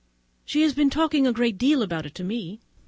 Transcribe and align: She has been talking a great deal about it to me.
She 0.45 0.63
has 0.63 0.73
been 0.73 0.89
talking 0.89 1.27
a 1.27 1.31
great 1.31 1.59
deal 1.59 1.83
about 1.83 2.07
it 2.07 2.15
to 2.15 2.23
me. 2.23 2.59